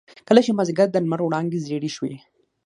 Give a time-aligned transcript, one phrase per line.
[0.27, 2.15] کله چې مازيګر د لمر وړانګې زيړې شوې.